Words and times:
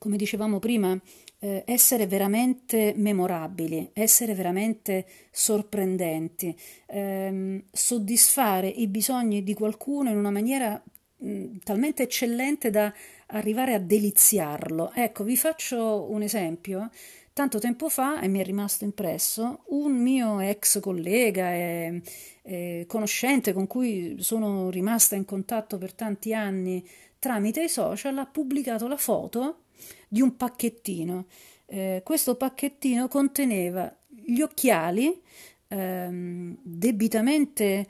come 0.00 0.16
dicevamo 0.16 0.58
prima, 0.60 0.98
eh, 1.40 1.62
essere 1.66 2.06
veramente 2.06 2.94
memorabili, 2.96 3.90
essere 3.92 4.34
veramente 4.34 5.04
sorprendenti, 5.30 6.56
ehm, 6.86 7.64
soddisfare 7.70 8.66
i 8.66 8.86
bisogni 8.86 9.42
di 9.42 9.52
qualcuno 9.52 10.08
in 10.08 10.16
una 10.16 10.30
maniera 10.30 10.82
mh, 11.18 11.58
talmente 11.64 12.04
eccellente 12.04 12.70
da 12.70 12.90
arrivare 13.26 13.74
a 13.74 13.78
deliziarlo. 13.78 14.90
Ecco, 14.94 15.22
vi 15.22 15.36
faccio 15.36 16.10
un 16.10 16.22
esempio. 16.22 16.90
Tanto 17.34 17.58
tempo 17.58 17.90
fa, 17.90 18.20
e 18.20 18.28
mi 18.28 18.40
è 18.40 18.44
rimasto 18.44 18.84
impresso, 18.84 19.64
un 19.68 19.92
mio 19.92 20.40
ex 20.40 20.80
collega 20.80 21.52
e, 21.52 22.00
e 22.42 22.84
conoscente 22.88 23.52
con 23.52 23.66
cui 23.66 24.16
sono 24.20 24.70
rimasta 24.70 25.14
in 25.14 25.26
contatto 25.26 25.76
per 25.76 25.92
tanti 25.92 26.32
anni 26.32 26.82
tramite 27.18 27.62
i 27.62 27.68
social 27.68 28.16
ha 28.18 28.26
pubblicato 28.26 28.88
la 28.88 28.96
foto 28.96 29.64
di 30.12 30.20
un 30.20 30.36
pacchettino. 30.36 31.26
Eh, 31.66 32.00
questo 32.04 32.34
pacchettino 32.34 33.06
conteneva 33.06 33.96
gli 34.08 34.40
occhiali 34.40 35.22
ehm, 35.68 36.58
debitamente 36.62 37.86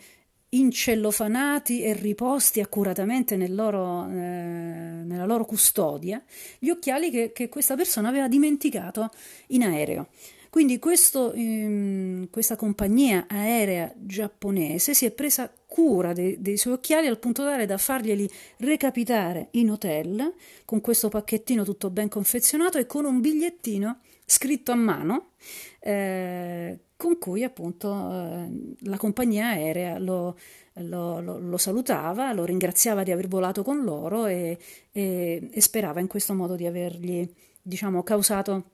incellofanati 0.50 1.82
e 1.82 1.95
riposti 1.95 2.60
accuratamente 2.60 3.36
nel 3.36 3.54
loro, 3.54 4.06
eh, 4.06 4.12
nella 4.12 5.24
loro 5.24 5.46
custodia, 5.46 6.22
gli 6.59 6.68
occhiali 6.68 7.10
che, 7.10 7.32
che, 7.32 7.48
questa 7.48 7.74
persona 7.74 8.09
aveva 8.09 8.28
dimenticato 8.28 9.10
in 9.48 9.62
aereo. 9.62 10.09
Quindi 10.50 10.80
questo, 10.80 11.32
ehm, 11.32 12.28
questa 12.28 12.56
compagnia 12.56 13.27
aerea 13.28 13.95
giapponese 13.96 14.95
si 14.95 15.06
è 15.06 15.12
presa 15.12 15.50
cura 15.66 16.12
de, 16.12 16.38
dei 16.40 16.56
suoi 16.56 16.74
occhiali 16.74 17.06
al 17.06 17.20
punto 17.20 17.45
tale 17.45 17.66
da 17.66 17.78
farglieli 17.78 18.28
recapitare 18.56 19.48
in 19.52 19.70
hotel 19.70 20.34
con 20.64 20.80
questo 20.80 21.09
pacchettino 21.09 21.62
tutto 21.62 21.90
ben 21.90 22.09
confezionato 22.09 22.78
e 22.78 22.86
con 22.86 23.04
un 23.04 23.20
bigliettino 23.20 24.00
scritto 24.26 24.73
a 24.73 24.74
mano 24.74 25.30
eh, 25.78 26.80
con 26.96 27.16
cui 27.18 27.45
appunto 27.45 27.88
eh, 28.12 28.74
la 28.80 28.96
compagnia 28.96 29.51
aerea 29.51 29.98
lo, 29.98 30.37
lo, 30.74 31.21
lo, 31.21 31.38
lo, 31.38 31.56
salutava, 31.59 32.32
lo 32.32 32.45
ringraziava 32.45 33.04
di 33.04 33.12
aver 33.12 33.28
volato 33.28 33.62
con 33.62 33.84
loro 33.84 34.26
e, 34.26 34.59
e, 34.90 35.48
e 35.52 35.60
sperava 35.60 36.01
in 36.01 36.09
questo 36.09 36.34
modo 36.34 36.56
di 36.56 36.66
avergli 36.66 37.32
diciamo 37.62 38.02
causato 38.02 38.71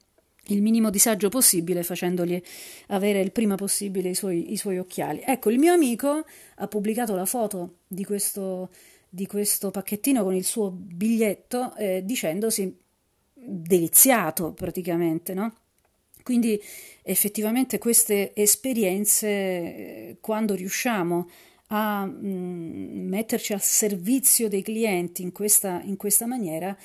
il 0.48 0.62
minimo 0.62 0.90
disagio 0.90 1.28
possibile 1.28 1.82
facendogli 1.82 2.40
avere 2.88 3.20
il 3.20 3.32
prima 3.32 3.56
possibile 3.56 4.10
i 4.10 4.14
suoi, 4.14 4.52
i 4.52 4.56
suoi 4.56 4.78
occhiali. 4.78 5.22
Ecco, 5.24 5.50
il 5.50 5.58
mio 5.58 5.72
amico 5.72 6.24
ha 6.56 6.66
pubblicato 6.68 7.14
la 7.14 7.24
foto 7.24 7.78
di 7.86 8.04
questo, 8.04 8.70
di 9.08 9.26
questo 9.26 9.70
pacchettino 9.70 10.22
con 10.22 10.34
il 10.34 10.44
suo 10.44 10.70
biglietto 10.70 11.74
eh, 11.76 12.02
dicendosi 12.04 12.74
deliziato 13.32 14.52
praticamente, 14.52 15.34
no? 15.34 15.54
Quindi 16.22 16.60
effettivamente 17.02 17.78
queste 17.78 18.34
esperienze, 18.34 19.28
eh, 19.28 20.16
quando 20.20 20.54
riusciamo 20.54 21.28
a 21.68 22.04
mh, 22.04 22.26
mm, 22.26 23.08
metterci 23.08 23.52
al 23.52 23.62
servizio 23.62 24.48
dei 24.48 24.62
clienti 24.62 25.22
in 25.22 25.30
questa, 25.30 25.80
in 25.84 25.96
questa 25.96 26.26
maniera, 26.26 26.76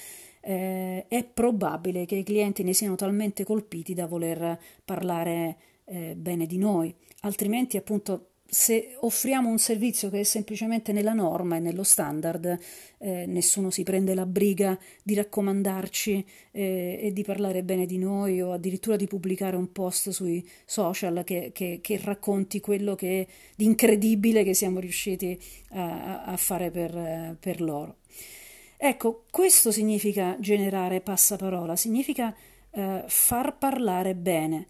eh, 0.42 1.06
è 1.08 1.24
probabile 1.24 2.06
che 2.06 2.16
i 2.16 2.24
clienti 2.24 2.64
ne 2.64 2.74
siano 2.74 2.96
talmente 2.96 3.44
colpiti 3.44 3.94
da 3.94 4.08
voler 4.08 4.60
parlare 4.84 5.58
eh, 5.86 6.16
bene 6.16 6.46
di 6.46 6.58
noi, 6.58 6.94
altrimenti 7.22 7.78
appunto 7.78 8.32
se 8.54 8.98
offriamo 9.00 9.48
un 9.48 9.60
servizio 9.60 10.10
che 10.10 10.20
è 10.20 10.24
semplicemente 10.24 10.92
nella 10.92 11.14
norma 11.14 11.56
e 11.56 11.60
nello 11.60 11.84
standard, 11.84 12.60
eh, 12.98 13.26
nessuno 13.26 13.70
si 13.70 13.84
prende 13.84 14.14
la 14.14 14.26
briga 14.26 14.78
di 15.02 15.14
raccomandarci 15.14 16.26
eh, 16.52 17.00
e 17.02 17.14
di 17.14 17.24
parlare 17.24 17.64
bene 17.64 17.86
di 17.86 17.98
noi 17.98 18.42
o 18.42 18.52
addirittura 18.52 18.98
di 18.98 19.08
pubblicare 19.08 19.56
un 19.56 19.72
post 19.72 20.10
sui 20.10 20.46
social 20.66 21.24
che, 21.24 21.52
che, 21.54 21.80
che 21.82 22.02
racconti 22.04 22.60
quello 22.60 22.94
che, 22.96 23.26
di 23.56 23.64
incredibile 23.64 24.44
che 24.44 24.54
siamo 24.54 24.80
riusciti 24.80 25.40
a, 25.70 26.26
a 26.26 26.36
fare 26.36 26.72
per, 26.72 27.38
per 27.40 27.62
loro. 27.62 28.00
Ecco, 28.84 29.26
questo 29.30 29.70
significa 29.70 30.38
generare 30.40 31.02
passaparola, 31.02 31.76
significa 31.76 32.36
eh, 32.72 33.04
far 33.06 33.60
parlare 33.60 34.16
bene, 34.16 34.66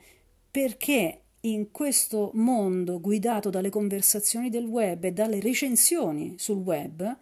perché 0.52 1.22
in 1.40 1.72
questo 1.72 2.32
mondo 2.34 3.00
guidato 3.00 3.50
dalle 3.50 3.70
conversazioni 3.70 4.50
del 4.50 4.66
web 4.66 5.06
e 5.06 5.14
dalle 5.14 5.40
recensioni 5.40 6.36
sul 6.38 6.58
web, 6.58 7.18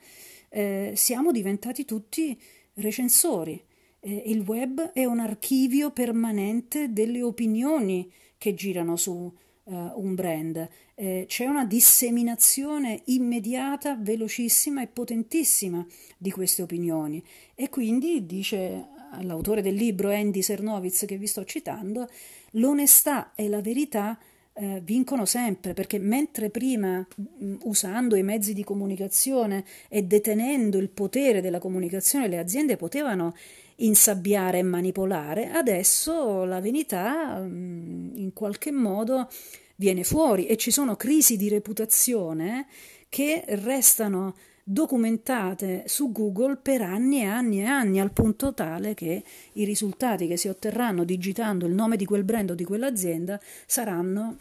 eh, 0.49 0.93
siamo 0.95 1.31
diventati 1.31 1.85
tutti 1.85 2.35
recensori. 2.73 3.63
Eh, 3.99 4.23
il 4.25 4.39
web 4.39 4.91
è 4.91 5.05
un 5.05 5.19
archivio 5.19 5.91
permanente 5.91 6.91
delle 6.91 7.21
opinioni 7.21 8.11
che 8.35 8.55
girano 8.55 8.95
su 8.95 9.31
uh, 9.69 9.91
un 9.95 10.15
brand. 10.15 10.67
Eh, 10.95 11.25
c'è 11.27 11.45
una 11.45 11.65
disseminazione 11.65 13.01
immediata, 13.05 13.95
velocissima 13.95 14.81
e 14.81 14.87
potentissima 14.87 15.85
di 16.17 16.31
queste 16.31 16.61
opinioni 16.61 17.23
e 17.55 17.69
quindi 17.69 18.25
dice 18.25 18.87
l'autore 19.21 19.61
del 19.61 19.75
libro 19.75 20.11
Andy 20.11 20.41
Sernovitz 20.41 21.05
che 21.05 21.17
vi 21.17 21.27
sto 21.27 21.45
citando, 21.45 22.07
l'onestà 22.51 23.31
e 23.35 23.47
la 23.47 23.61
verità 23.61 24.17
eh, 24.53 24.81
vincono 24.83 25.25
sempre 25.25 25.73
perché 25.73 25.99
mentre 25.99 26.49
prima 26.49 26.99
mh, 26.99 27.55
usando 27.63 28.15
i 28.15 28.23
mezzi 28.23 28.53
di 28.53 28.63
comunicazione 28.63 29.63
e 29.87 30.03
detenendo 30.03 30.77
il 30.77 30.89
potere 30.89 31.41
della 31.41 31.59
comunicazione 31.59 32.27
le 32.27 32.37
aziende 32.37 32.75
potevano 32.75 33.33
insabbiare 33.79 34.59
e 34.59 34.63
manipolare, 34.63 35.51
adesso 35.51 36.43
la 36.45 36.59
verità 36.59 37.39
mh, 37.39 38.13
in 38.15 38.31
qualche 38.33 38.71
modo 38.71 39.29
viene 39.75 40.03
fuori 40.03 40.45
e 40.47 40.57
ci 40.57 40.71
sono 40.71 40.95
crisi 40.95 41.37
di 41.37 41.49
reputazione 41.49 42.67
che 43.07 43.43
restano 43.47 44.35
documentate 44.63 45.83
su 45.87 46.11
Google 46.11 46.57
per 46.57 46.81
anni 46.81 47.21
e 47.21 47.25
anni 47.25 47.61
e 47.61 47.65
anni, 47.65 47.99
al 47.99 48.11
punto 48.11 48.53
tale 48.53 48.93
che 48.93 49.23
i 49.53 49.63
risultati 49.63 50.27
che 50.27 50.37
si 50.37 50.47
otterranno 50.47 51.03
digitando 51.03 51.65
il 51.65 51.73
nome 51.73 51.97
di 51.97 52.05
quel 52.05 52.23
brand 52.23 52.51
o 52.51 52.55
di 52.55 52.63
quell'azienda 52.63 53.39
saranno 53.65 54.37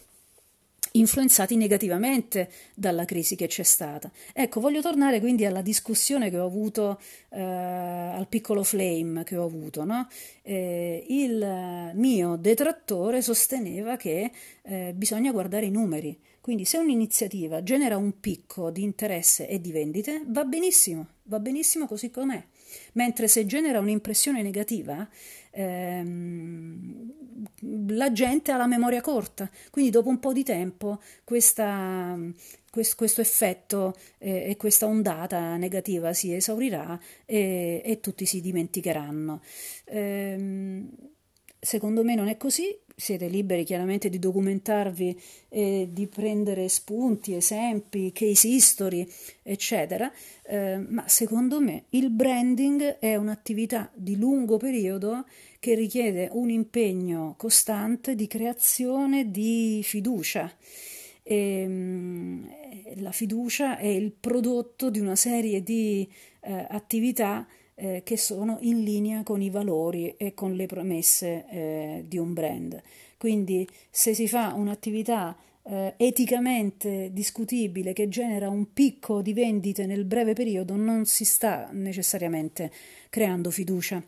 influenzati 0.99 1.57
negativamente 1.57 2.51
dalla 2.75 3.05
crisi 3.05 3.37
che 3.37 3.47
c'è 3.47 3.63
stata. 3.63 4.11
Ecco, 4.33 4.61
voglio 4.61 4.81
tornare 4.81 5.21
quindi 5.21 5.45
alla 5.45 5.63
discussione 5.63 6.31
che 6.31 6.39
ho 6.39 6.47
avuto, 6.47 7.01
eh, 7.31 7.41
al 7.41 8.27
piccolo 8.29 8.63
flame 8.63 9.25
che 9.25 9.37
ho 9.37 9.45
avuto. 9.45 9.85
No? 9.85 10.09
Eh, 10.43 11.05
il 11.09 11.93
mio 11.95 12.37
detrattore 12.37 13.23
sosteneva 13.23 13.97
che 13.97 14.31
eh, 14.63 14.93
bisogna 14.95 15.33
guardare 15.33 15.67
i 15.67 15.71
numeri, 15.71 16.19
quindi 16.41 16.65
se 16.65 16.79
un'iniziativa 16.79 17.63
genera 17.63 17.97
un 17.97 18.21
picco 18.21 18.71
di 18.71 18.83
interesse 18.83 19.49
e 19.49 19.61
di 19.61 19.73
vendite, 19.73 20.23
va 20.27 20.45
benissimo, 20.45 21.07
va 21.25 21.39
benissimo 21.39 21.87
così 21.87 22.11
com'è 22.11 22.43
mentre 22.93 23.29
se 23.29 23.47
genera 23.47 23.81
un'impressione 23.81 24.43
negativa, 24.43 25.09
ehm, 25.51 26.28
la 27.99 28.13
gente 28.13 28.53
ha 28.53 28.57
la 28.57 28.67
memoria 28.67 29.03
corta, 29.03 29.51
quindi 29.71 29.91
dopo 29.91 30.09
un 30.09 30.21
po' 30.21 30.33
di 30.33 30.45
tempo 30.45 31.03
questa, 31.25 32.17
questo, 32.71 32.97
questo, 32.97 33.21
effetto 33.21 33.95
eh, 34.19 34.51
e 34.51 34.57
questa 34.57 34.87
ondata 34.87 35.57
negativa 35.57 36.13
si 36.15 36.33
esaurirà 36.33 36.99
e, 37.27 37.83
e 37.85 38.01
tutti 38.01 38.25
si 38.25 38.41
dimenticheranno. 38.41 39.43
Ehm, 39.87 40.89
secondo 41.59 42.05
me 42.05 42.15
non 42.15 42.29
è 42.29 42.37
così, 42.37 42.75
siete 42.99 43.29
liberi 43.29 43.63
chiaramente 43.63 44.09
di 44.09 44.19
documentarvi 44.19 45.21
e 45.49 45.89
di 45.93 46.09
prendere 46.09 46.69
spunti, 46.69 47.33
esempi, 47.35 48.11
case 48.13 48.49
history, 48.49 49.09
eccetera, 49.45 50.11
eh, 50.43 50.79
ma 50.79 51.07
secondo 51.07 51.61
me 51.61 51.85
il 51.91 52.11
branding 52.11 52.99
è 52.99 53.15
un'attività 53.15 53.89
di 53.95 54.17
lungo 54.17 54.57
periodo 54.57 55.27
che 55.61 55.77
richiede 55.77 56.29
un 56.33 56.51
impegno 56.51 57.35
costante 57.37 58.17
di 58.17 58.27
creazione 58.27 59.31
di 59.31 59.81
fiducia. 59.85 60.53
E, 61.23 61.37
ehm, 61.37 62.51
la 62.97 63.13
fiducia 63.13 63.79
è 63.79 63.87
il 63.87 64.11
prodotto 64.11 64.91
di 64.91 64.99
una 64.99 65.15
serie 65.15 65.63
di 65.63 66.09
eh, 66.41 66.67
attività 66.69 67.47
eh, 67.79 68.03
che 68.05 68.17
sono 68.17 68.59
in 68.63 68.83
linea 68.83 69.23
con 69.23 69.41
i 69.41 69.51
valori 69.51 70.15
e 70.17 70.35
con 70.35 70.55
le 70.55 70.67
promesse 70.67 71.45
eh, 71.49 72.05
di 72.07 72.19
un 72.19 72.33
brand. 72.33 72.81
Quindi 73.17 73.67
se 73.91 74.15
si 74.15 74.27
fa 74.27 74.53
un'attività 74.55 75.37
eh, 75.63 75.95
eticamente 75.97 77.11
discutibile 77.13 77.93
che 77.93 78.09
genera 78.09 78.49
un 78.49 78.73
picco 78.73 79.23
di 79.23 79.33
vendite 79.33 79.87
nel 79.87 80.05
breve 80.05 80.33
periodo, 80.33 80.75
non 80.75 81.07
si 81.07 81.25
sta 81.25 81.69
necessariamente 81.73 82.71
creando 83.09 83.51
fiducia. 83.51 84.03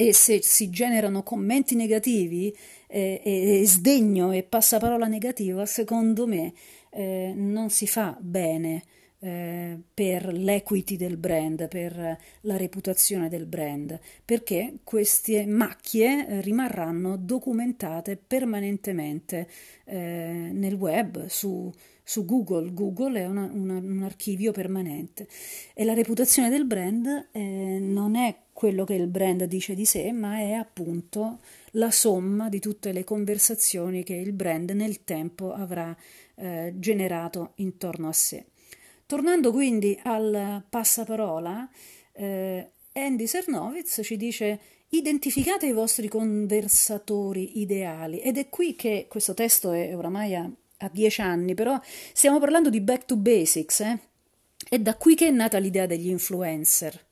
E 0.00 0.12
se 0.12 0.40
si 0.42 0.70
generano 0.70 1.24
commenti 1.24 1.74
negativi 1.74 2.56
eh, 2.86 3.20
e 3.24 3.62
sdegno 3.66 4.30
e 4.30 4.44
passaparola 4.44 5.08
negativa, 5.08 5.66
secondo 5.66 6.28
me 6.28 6.52
eh, 6.90 7.32
non 7.34 7.70
si 7.70 7.88
fa 7.88 8.16
bene 8.20 8.84
eh, 9.20 9.78
per 9.92 10.32
l'equity 10.32 10.96
del 10.96 11.16
brand, 11.16 11.68
per 11.68 12.18
la 12.42 12.56
reputazione 12.56 13.28
del 13.28 13.46
brand, 13.46 13.98
perché 14.24 14.78
queste 14.84 15.46
macchie 15.46 16.26
eh, 16.26 16.40
rimarranno 16.40 17.16
documentate 17.16 18.16
permanentemente 18.16 19.48
eh, 19.84 20.50
nel 20.52 20.74
web, 20.74 21.26
su, 21.26 21.72
su 22.02 22.24
Google. 22.24 22.72
Google 22.72 23.20
è 23.20 23.26
una, 23.26 23.50
una, 23.52 23.78
un 23.78 24.02
archivio 24.02 24.52
permanente 24.52 25.26
e 25.74 25.84
la 25.84 25.94
reputazione 25.94 26.48
del 26.48 26.64
brand 26.64 27.28
eh, 27.32 27.78
non 27.80 28.14
è 28.14 28.36
quello 28.52 28.84
che 28.84 28.94
il 28.94 29.08
brand 29.08 29.44
dice 29.44 29.74
di 29.74 29.84
sé, 29.84 30.10
ma 30.12 30.38
è 30.38 30.52
appunto 30.52 31.40
la 31.72 31.90
somma 31.90 32.48
di 32.48 32.60
tutte 32.60 32.92
le 32.92 33.04
conversazioni 33.04 34.02
che 34.02 34.14
il 34.14 34.32
brand 34.32 34.70
nel 34.70 35.04
tempo 35.04 35.52
avrà 35.52 35.96
eh, 36.34 36.72
generato 36.76 37.52
intorno 37.56 38.08
a 38.08 38.12
sé. 38.12 38.46
Tornando 39.08 39.52
quindi 39.52 39.98
al 40.02 40.64
passaparola, 40.68 41.66
eh, 42.12 42.72
Andy 42.92 43.26
Sernovitz 43.26 44.00
ci 44.04 44.18
dice 44.18 44.60
identificate 44.90 45.64
i 45.64 45.72
vostri 45.72 46.08
conversatori 46.08 47.58
ideali 47.62 48.18
ed 48.18 48.36
è 48.36 48.50
qui 48.50 48.76
che 48.76 49.06
questo 49.08 49.32
testo 49.32 49.72
è 49.72 49.96
oramai 49.96 50.34
a, 50.34 50.46
a 50.76 50.90
dieci 50.92 51.22
anni, 51.22 51.54
però 51.54 51.80
stiamo 52.12 52.38
parlando 52.38 52.68
di 52.68 52.82
back 52.82 53.06
to 53.06 53.16
basics, 53.16 53.80
eh? 53.80 53.98
è 54.68 54.78
da 54.78 54.94
qui 54.96 55.14
che 55.14 55.28
è 55.28 55.30
nata 55.30 55.56
l'idea 55.56 55.86
degli 55.86 56.10
influencer. 56.10 57.06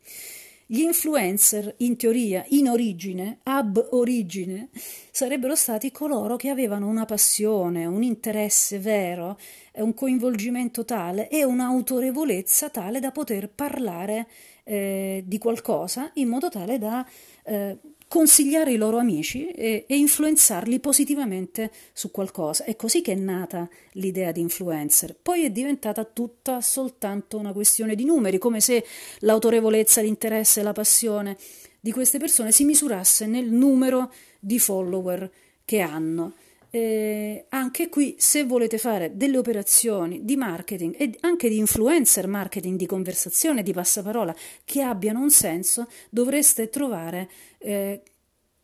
Gli 0.68 0.80
influencer, 0.80 1.74
in 1.78 1.96
teoria, 1.96 2.44
in 2.48 2.68
origine, 2.68 3.38
ab 3.44 3.88
origine, 3.92 4.68
sarebbero 5.12 5.54
stati 5.54 5.92
coloro 5.92 6.34
che 6.34 6.48
avevano 6.48 6.88
una 6.88 7.04
passione, 7.04 7.86
un 7.86 8.02
interesse 8.02 8.80
vero, 8.80 9.38
un 9.74 9.94
coinvolgimento 9.94 10.84
tale 10.84 11.28
e 11.28 11.44
un'autorevolezza 11.44 12.68
tale 12.70 12.98
da 12.98 13.12
poter 13.12 13.48
parlare 13.48 14.26
eh, 14.64 15.22
di 15.24 15.38
qualcosa 15.38 16.10
in 16.14 16.26
modo 16.26 16.48
tale 16.48 16.78
da 16.78 17.06
eh, 17.44 17.78
consigliare 18.08 18.72
i 18.72 18.76
loro 18.76 18.98
amici 18.98 19.48
e, 19.48 19.84
e, 19.86 19.96
influenzarli 19.96 20.78
positivamente 20.78 21.70
su 21.92 22.10
qualcosa. 22.10 22.64
È 22.64 22.76
così 22.76 23.02
che 23.02 23.12
è 23.12 23.16
nata 23.16 23.68
l'idea 23.92 24.32
di 24.32 24.40
influencer. 24.40 25.16
Poi 25.20 25.44
è 25.44 25.50
diventata 25.50 26.04
tutta 26.04 26.60
soltanto 26.60 27.36
una 27.36 27.52
questione 27.52 27.94
di 27.94 28.04
numeri, 28.04 28.38
come 28.38 28.60
se 28.60 28.84
l'autorevolezza, 29.20 30.00
l'interesse 30.00 30.62
la 30.62 30.72
passione 30.72 31.36
di 31.80 31.92
queste 31.92 32.18
persone 32.18 32.52
si 32.52 32.64
misurasse 32.64 33.26
nel 33.26 33.50
numero 33.50 34.12
di 34.38 34.58
follower 34.58 35.30
che 35.64 35.80
hanno. 35.80 36.34
Eh, 36.76 37.46
anche 37.48 37.88
qui, 37.88 38.16
se 38.18 38.44
volete 38.44 38.76
fare 38.76 39.16
delle 39.16 39.38
operazioni 39.38 40.26
di 40.26 40.36
marketing 40.36 40.94
e 40.98 41.16
anche 41.20 41.48
di 41.48 41.56
influencer 41.56 42.26
marketing, 42.26 42.76
di 42.76 42.84
conversazione, 42.84 43.62
di 43.62 43.72
passaparola 43.72 44.36
che 44.62 44.82
abbiano 44.82 45.20
un 45.20 45.30
senso, 45.30 45.88
dovreste 46.10 46.68
trovare 46.68 47.30
eh, 47.56 48.02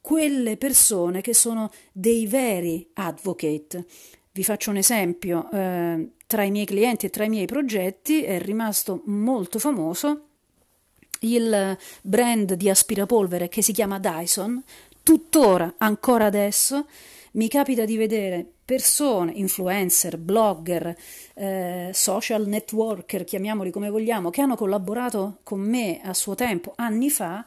quelle 0.03 0.59
persone 0.59 1.23
che 1.23 1.33
sono 1.33 1.71
dei 1.91 2.27
veri 2.27 2.87
advocate. 2.93 3.87
Vi 4.31 4.45
faccio 4.45 4.69
un 4.69 4.77
esempio, 4.77 5.51
eh, 5.51 6.11
tra 6.27 6.43
i 6.43 6.51
miei 6.51 6.67
clienti 6.67 7.07
e 7.07 7.11
tra 7.11 7.25
i 7.25 7.31
miei 7.31 7.47
progetti 7.47 8.25
è 8.25 8.39
rimasto 8.39 9.01
molto 9.07 9.59
famoso 9.59 10.27
il 11.21 11.79
brand 12.03 12.53
di 12.53 12.69
aspirapolvere 12.69 13.49
che 13.49 13.63
si 13.63 13.73
chiama 13.73 13.99
Dyson, 13.99 14.63
tuttora, 15.03 15.77
ancora 15.79 16.27
adesso, 16.27 16.85
mi 17.33 17.49
capita 17.49 17.85
di 17.85 17.97
vedere 17.97 18.47
persone, 18.65 19.33
influencer, 19.33 20.19
blogger, 20.19 20.95
eh, 21.35 21.91
social 21.93 22.47
networker, 22.47 23.25
chiamiamoli 23.25 23.71
come 23.71 23.91
vogliamo, 23.91 24.31
che 24.31 24.41
hanno 24.41 24.57
collaborato 24.57 25.39
con 25.43 25.61
me 25.61 26.01
a 26.03 26.15
suo 26.15 26.35
tempo, 26.35 26.73
anni 26.77 27.11
fa, 27.11 27.45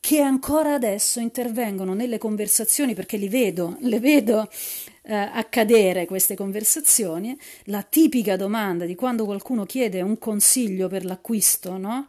che 0.00 0.20
ancora 0.20 0.74
adesso 0.74 1.20
intervengono 1.20 1.92
nelle 1.92 2.18
conversazioni 2.18 2.94
perché 2.94 3.16
li 3.16 3.28
vedo, 3.28 3.76
le 3.82 4.00
vedo 4.00 4.48
eh, 5.02 5.14
accadere 5.14 6.06
queste 6.06 6.34
conversazioni, 6.34 7.38
la 7.64 7.82
tipica 7.82 8.36
domanda 8.36 8.86
di 8.86 8.94
quando 8.94 9.24
qualcuno 9.24 9.66
chiede 9.66 10.00
un 10.00 10.18
consiglio 10.18 10.88
per 10.88 11.04
l'acquisto, 11.04 11.76
no? 11.76 12.06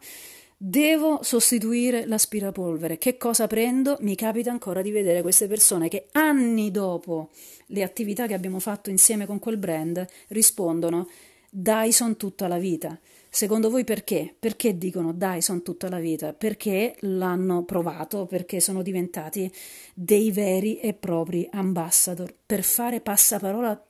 Devo 0.64 1.24
sostituire 1.24 2.06
l'aspirapolvere. 2.06 2.96
Che 2.96 3.16
cosa 3.16 3.48
prendo? 3.48 3.96
Mi 3.98 4.14
capita 4.14 4.52
ancora 4.52 4.80
di 4.80 4.92
vedere 4.92 5.20
queste 5.20 5.48
persone 5.48 5.88
che 5.88 6.06
anni 6.12 6.70
dopo 6.70 7.30
le 7.66 7.82
attività 7.82 8.28
che 8.28 8.34
abbiamo 8.34 8.60
fatto 8.60 8.88
insieme 8.88 9.26
con 9.26 9.40
quel 9.40 9.56
brand 9.56 10.06
rispondono 10.28 11.08
Dyson 11.50 12.16
tutta 12.16 12.46
la 12.46 12.58
vita. 12.58 12.96
Secondo 13.28 13.70
voi 13.70 13.82
perché? 13.82 14.32
Perché 14.38 14.78
dicono 14.78 15.12
Dyson 15.12 15.64
tutta 15.64 15.88
la 15.88 15.98
vita? 15.98 16.32
Perché 16.32 16.94
l'hanno 17.00 17.64
provato, 17.64 18.26
perché 18.26 18.60
sono 18.60 18.82
diventati 18.82 19.50
dei 19.94 20.30
veri 20.30 20.78
e 20.78 20.94
propri 20.94 21.48
ambassador. 21.50 22.32
Per 22.46 22.62
fare 22.62 23.00
passaparola 23.00 23.84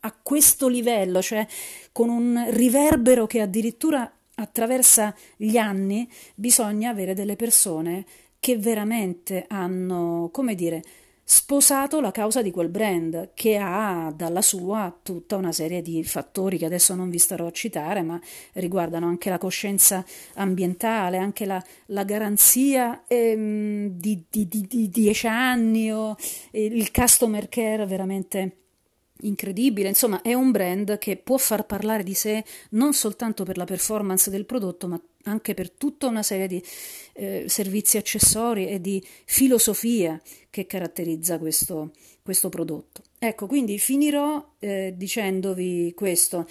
a 0.00 0.18
questo 0.20 0.66
livello, 0.66 1.22
cioè 1.22 1.46
con 1.92 2.08
un 2.08 2.46
riverbero 2.48 3.28
che 3.28 3.40
addirittura 3.40 4.12
attraversa 4.40 5.14
gli 5.36 5.56
anni 5.56 6.10
bisogna 6.34 6.90
avere 6.90 7.14
delle 7.14 7.36
persone 7.36 8.04
che 8.38 8.56
veramente 8.56 9.44
hanno, 9.48 10.30
come 10.32 10.54
dire, 10.54 10.82
sposato 11.22 12.00
la 12.00 12.10
causa 12.10 12.42
di 12.42 12.50
quel 12.50 12.70
brand 12.70 13.30
che 13.34 13.56
ha 13.56 14.12
dalla 14.12 14.42
sua 14.42 14.92
tutta 15.00 15.36
una 15.36 15.52
serie 15.52 15.80
di 15.80 16.02
fattori 16.02 16.58
che 16.58 16.64
adesso 16.64 16.96
non 16.96 17.08
vi 17.08 17.18
starò 17.18 17.46
a 17.46 17.52
citare, 17.52 18.02
ma 18.02 18.20
riguardano 18.54 19.06
anche 19.06 19.30
la 19.30 19.38
coscienza 19.38 20.04
ambientale, 20.34 21.18
anche 21.18 21.44
la, 21.44 21.62
la 21.86 22.02
garanzia 22.02 23.04
ehm, 23.06 23.90
di, 23.90 24.24
di, 24.28 24.48
di, 24.48 24.66
di, 24.66 24.88
dieci 24.88 25.28
anni 25.28 25.92
o 25.92 26.16
il 26.50 26.90
customer 26.90 27.48
care 27.48 27.86
veramente 27.86 28.56
incredibile, 29.22 29.88
insomma 29.88 30.22
è 30.22 30.34
un 30.34 30.50
brand 30.50 30.98
che 30.98 31.16
può 31.16 31.36
far 31.36 31.66
parlare 31.66 32.02
di 32.02 32.14
sé 32.14 32.44
non 32.70 32.92
soltanto 32.92 33.44
per 33.44 33.56
la 33.56 33.64
performance 33.64 34.30
del 34.30 34.46
prodotto, 34.46 34.88
ma 34.88 35.00
anche 35.24 35.54
per 35.54 35.70
tutta 35.70 36.06
una 36.06 36.22
serie 36.22 36.46
di 36.46 36.62
eh, 37.14 37.44
servizi 37.46 37.96
accessori 37.96 38.68
e 38.68 38.80
di 38.80 39.04
filosofia 39.24 40.20
che 40.48 40.66
caratterizza 40.66 41.38
questo, 41.38 41.92
questo 42.22 42.48
prodotto. 42.48 43.02
Ecco, 43.18 43.46
quindi 43.46 43.78
finirò 43.78 44.54
eh, 44.58 44.94
dicendovi 44.96 45.92
questo. 45.94 46.46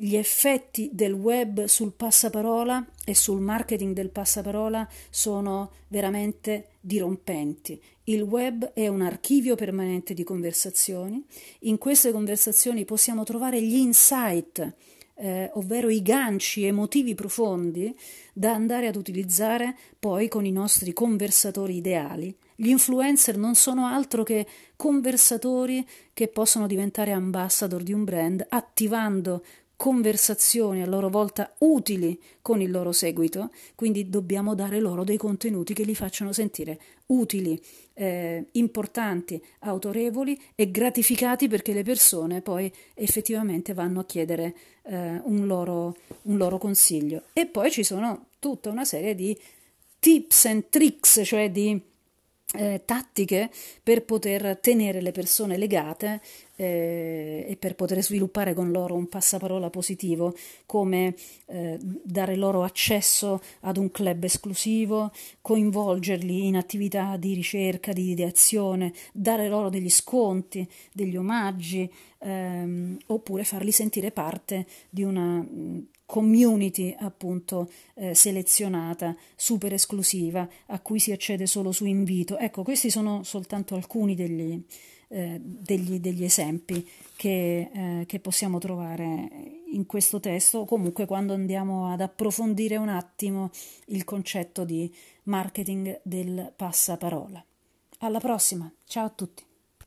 Gli 0.00 0.14
effetti 0.14 0.90
del 0.92 1.12
web 1.12 1.64
sul 1.64 1.92
passaparola 1.92 2.86
e 3.04 3.16
sul 3.16 3.40
marketing 3.40 3.96
del 3.96 4.10
passaparola 4.10 4.88
sono 5.10 5.72
veramente 5.88 6.68
dirompenti. 6.80 7.82
Il 8.04 8.22
web 8.22 8.74
è 8.74 8.86
un 8.86 9.00
archivio 9.00 9.56
permanente 9.56 10.14
di 10.14 10.22
conversazioni. 10.22 11.20
In 11.62 11.78
queste 11.78 12.12
conversazioni 12.12 12.84
possiamo 12.84 13.24
trovare 13.24 13.60
gli 13.60 13.74
insight, 13.74 14.72
eh, 15.16 15.50
ovvero 15.54 15.88
i 15.88 16.00
ganci 16.00 16.62
emotivi 16.62 17.16
profondi 17.16 17.92
da 18.32 18.52
andare 18.52 18.86
ad 18.86 18.94
utilizzare 18.94 19.76
poi 19.98 20.28
con 20.28 20.44
i 20.44 20.52
nostri 20.52 20.92
conversatori 20.92 21.74
ideali. 21.74 22.32
Gli 22.54 22.68
influencer 22.68 23.36
non 23.36 23.56
sono 23.56 23.86
altro 23.86 24.22
che 24.22 24.46
conversatori 24.76 25.84
che 26.12 26.28
possono 26.28 26.68
diventare 26.68 27.10
ambassador 27.10 27.82
di 27.82 27.92
un 27.92 28.04
brand 28.04 28.46
attivando 28.48 29.42
conversazioni 29.78 30.82
a 30.82 30.86
loro 30.86 31.08
volta 31.08 31.54
utili 31.58 32.20
con 32.42 32.60
il 32.60 32.68
loro 32.68 32.90
seguito, 32.90 33.52
quindi 33.76 34.10
dobbiamo 34.10 34.56
dare 34.56 34.80
loro 34.80 35.04
dei 35.04 35.16
contenuti 35.16 35.72
che 35.72 35.84
li 35.84 35.94
facciano 35.94 36.32
sentire 36.32 36.80
utili, 37.06 37.62
eh, 37.94 38.44
importanti, 38.52 39.40
autorevoli 39.60 40.36
e 40.56 40.72
gratificati 40.72 41.46
perché 41.46 41.72
le 41.72 41.84
persone 41.84 42.42
poi 42.42 42.70
effettivamente 42.94 43.72
vanno 43.72 44.00
a 44.00 44.04
chiedere 44.04 44.56
eh, 44.82 45.20
un, 45.22 45.46
loro, 45.46 45.96
un 46.22 46.36
loro 46.36 46.58
consiglio. 46.58 47.26
E 47.32 47.46
poi 47.46 47.70
ci 47.70 47.84
sono 47.84 48.26
tutta 48.40 48.70
una 48.70 48.84
serie 48.84 49.14
di 49.14 49.38
tips 50.00 50.46
and 50.46 50.64
tricks, 50.70 51.20
cioè 51.24 51.52
di 51.52 51.80
eh, 52.54 52.82
tattiche 52.84 53.48
per 53.80 54.02
poter 54.04 54.58
tenere 54.58 55.00
le 55.00 55.12
persone 55.12 55.56
legate 55.56 56.20
eh, 56.60 57.46
e 57.48 57.56
per 57.56 57.76
poter 57.76 58.02
sviluppare 58.02 58.52
con 58.52 58.72
loro 58.72 58.96
un 58.96 59.08
passaparola 59.08 59.70
positivo, 59.70 60.34
come 60.66 61.14
eh, 61.46 61.78
dare 61.80 62.34
loro 62.34 62.64
accesso 62.64 63.40
ad 63.60 63.76
un 63.76 63.92
club 63.92 64.24
esclusivo, 64.24 65.12
coinvolgerli 65.40 66.46
in 66.46 66.56
attività 66.56 67.16
di 67.16 67.32
ricerca, 67.34 67.92
di 67.92 68.10
ideazione, 68.10 68.92
dare 69.12 69.48
loro 69.48 69.68
degli 69.68 69.88
sconti, 69.88 70.68
degli 70.92 71.16
omaggi, 71.16 71.88
ehm, 72.18 72.96
oppure 73.06 73.44
farli 73.44 73.70
sentire 73.70 74.10
parte 74.10 74.66
di 74.90 75.04
una 75.04 75.46
community 76.04 76.96
appunto 76.98 77.70
eh, 77.94 78.14
selezionata, 78.14 79.14
super 79.36 79.74
esclusiva, 79.74 80.48
a 80.66 80.80
cui 80.80 80.98
si 80.98 81.12
accede 81.12 81.46
solo 81.46 81.70
su 81.70 81.84
invito. 81.84 82.36
Ecco, 82.36 82.64
questi 82.64 82.90
sono 82.90 83.22
soltanto 83.22 83.74
alcuni 83.74 84.14
degli, 84.16 84.58
eh, 85.08 85.40
degli, 85.40 86.00
degli, 86.00 86.24
esempi 86.24 86.86
che, 87.16 87.70
eh, 87.72 88.04
che, 88.06 88.20
possiamo 88.20 88.58
trovare 88.58 89.28
in 89.72 89.86
questo 89.86 90.20
testo 90.20 90.58
o 90.58 90.64
comunque 90.64 91.06
quando 91.06 91.32
andiamo 91.32 91.90
ad 91.90 92.00
approfondire 92.00 92.76
un 92.76 92.88
attimo 92.88 93.50
il 93.86 94.04
concetto 94.04 94.64
di 94.64 94.92
marketing 95.24 96.00
del 96.02 96.52
passaparola. 96.54 97.42
Alla 98.00 98.20
prossima, 98.20 98.70
ciao 98.84 99.06
a 99.06 99.10
tutti. 99.10 99.47